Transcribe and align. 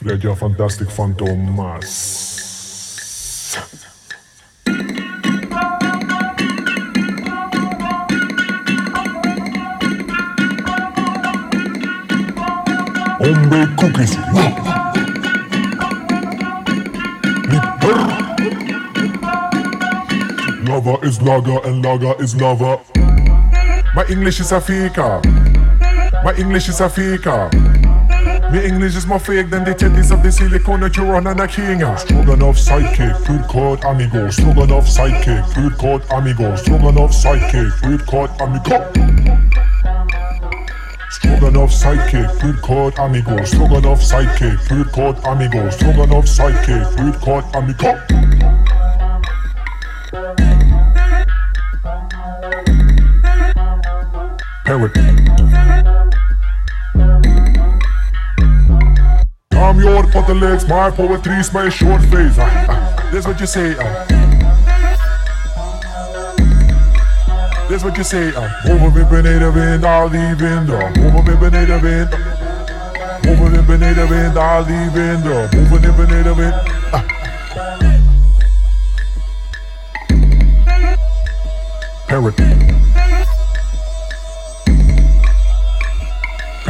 Fredja 0.00 0.34
Fantastic 0.34 0.88
Fantomas. 0.88 1.84
Hombre 13.20 13.66
cookies. 13.76 14.16
Lava 20.64 20.96
is 21.02 21.20
lager 21.20 21.60
and 21.66 21.84
lager 21.84 22.14
is 22.22 22.34
lava. 22.40 22.80
My 23.94 24.06
English 24.08 24.40
is 24.40 24.52
a 24.52 24.62
fika. 24.62 25.20
My 26.24 26.32
English 26.38 26.70
is 26.70 26.80
a 26.80 26.88
fika. 26.88 27.50
My 28.50 28.60
English 28.64 28.96
is 28.96 29.06
more 29.06 29.20
fake 29.20 29.48
than 29.48 29.62
the 29.62 29.72
teddies 29.72 30.10
of 30.10 30.24
the 30.24 30.32
silicone 30.32 30.80
that 30.80 30.96
you 30.96 31.04
run 31.04 31.24
and 31.28 31.38
a 31.38 31.46
king. 31.46 31.78
Stroganoff 31.96 32.56
sidekick, 32.56 33.24
food 33.24 33.42
court 33.44 33.84
amigo. 33.84 34.28
Stroganoff 34.28 34.86
sidekick, 34.86 35.46
food 35.54 35.78
court 35.78 36.02
amigo. 36.10 36.56
Stroganoff 36.56 37.12
sidekick, 37.12 37.70
food 37.78 38.04
court 38.06 38.30
amigo. 38.40 38.90
Stroganoff 41.10 41.70
sidekick, 41.70 42.40
food 42.40 42.60
court 42.60 42.98
amigo. 42.98 43.44
Stroganoff 43.44 44.00
sidekick, 44.00 44.58
food 44.66 44.90
court 44.90 45.16
amigo. 45.26 45.70
Stroganoff 45.70 46.24
sidekick, 46.24 46.98
food 46.98 47.14
court 47.20 47.44
amigo. 47.54 47.94
Parrot. 54.64 55.19
I'm 60.00 60.06
your 60.10 60.22
pot 60.24 60.34
legs, 60.34 60.66
my 60.66 60.90
poetry 60.90 61.34
is 61.34 61.52
my 61.52 61.68
short 61.68 62.00
face. 62.02 62.36
Ah, 62.38 62.64
ah, 62.70 63.10
That's 63.12 63.26
what 63.26 63.38
you 63.38 63.46
say. 63.46 63.76
ah. 63.78 64.06
That's 67.68 67.84
what 67.84 67.96
you 67.98 68.04
say. 68.04 68.32
ah. 68.34 68.48
Over 68.70 68.90
med 68.90 69.08
beneden 69.08 69.52
wind, 69.52 69.84
al 69.84 70.08
die 70.08 70.34
winden. 70.36 70.82
Over 71.04 71.22
met 71.22 71.38
beneden 71.38 71.80
wind. 71.82 72.14
Over 73.28 73.50
met 73.50 73.66
beneden 73.66 74.08
wind, 74.08 74.36
al 74.36 74.64
die 74.64 74.90
winden. 74.90 75.44
Over 75.44 75.80
met 75.80 75.96
beneden 75.96 76.36
wind. 76.36 76.54
Ah. 76.90 77.02
Parrot. 82.06 82.69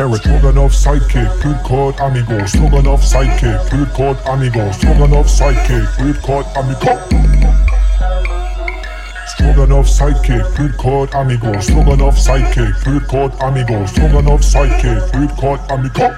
Parrot, 0.00 0.22
Stroganoff 0.22 0.72
sidekick, 0.72 1.42
food 1.42 1.62
court 1.62 2.00
amigo, 2.00 2.46
Stroganoff 2.46 3.02
sidekick, 3.02 3.68
food 3.68 3.86
court 3.92 4.16
amigo, 4.28 4.72
Stroganoff 4.72 5.26
sidekick, 5.26 5.86
food 5.94 6.16
court 6.22 6.46
amigo. 6.56 6.96
Stroganoff 9.26 9.86
sidekick, 9.86 10.56
food 10.56 10.74
court 10.78 11.14
amigo, 11.14 11.60
Stroganoff 11.60 12.16
sidekick, 12.16 12.74
food 12.82 13.06
court 13.08 13.34
amigo, 13.42 13.84
Stroganoff 13.84 14.40
sidekick, 14.40 15.12
food 15.12 15.30
court 15.36 15.60
amigo. 15.68 16.08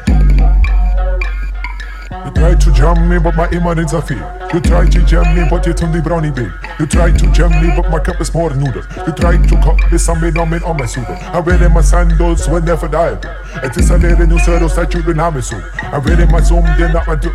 You 2.24 2.30
try 2.34 2.54
to 2.54 2.72
jam 2.72 3.08
me, 3.08 3.18
but 3.18 3.34
my 3.34 3.48
are 3.50 4.00
fake. 4.00 4.54
You 4.54 4.60
try 4.60 4.88
to 4.90 5.04
jam 5.04 5.34
me, 5.34 5.44
but 5.50 5.66
it's 5.66 5.82
only 5.82 6.00
brownie 6.00 6.30
bake. 6.30 6.61
You 6.78 6.86
try 6.86 7.12
to 7.12 7.32
jam 7.32 7.50
me, 7.62 7.72
but 7.76 7.90
my 7.90 7.98
cup 7.98 8.20
is 8.20 8.32
more 8.34 8.50
noodles. 8.54 8.86
You 9.06 9.12
try 9.12 9.36
to 9.36 9.56
cut 9.62 9.78
this 9.90 10.08
and 10.08 10.20
me 10.20 10.30
numbing 10.30 10.62
on 10.64 10.76
my 10.76 10.86
suit. 10.86 11.08
I 11.08 11.40
wear 11.40 11.68
my 11.68 11.80
sandals 11.80 12.48
when 12.48 12.64
never 12.64 12.88
die. 12.88 13.18
It 13.62 13.76
is 13.76 13.90
a 13.90 13.98
little 13.98 14.26
new 14.26 14.38
saddles 14.38 14.74
that 14.76 14.92
you 14.94 15.02
been 15.02 15.18
having 15.18 15.42
so. 15.42 15.60
I 15.82 15.98
wear 15.98 16.20
in 16.20 16.30
my 16.30 16.40
zoom, 16.40 16.64
then 16.78 16.96
I 16.96 17.14
do. 17.16 17.32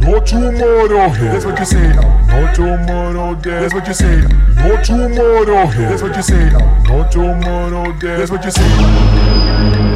No 0.00 0.18
tomorrow 0.20 1.08
here. 1.10 1.32
That's 1.32 1.44
what 1.44 1.58
you 1.58 1.64
say. 1.64 1.92
No 1.94 2.52
tomorrow 2.54 3.34
there. 3.34 3.60
That's 3.60 3.74
what 3.74 3.86
you 3.86 3.94
say. 3.94 4.22
No 4.56 4.82
tomorrow 4.82 5.66
here. 5.66 5.88
That's 5.88 6.02
what 6.02 6.16
you 6.16 6.22
say. 6.22 6.50
No 6.50 7.08
tomorrow 7.10 7.92
there. 8.00 8.18
That's 8.18 8.30
what 8.30 8.44
you 8.44 8.50
say. 8.50 9.89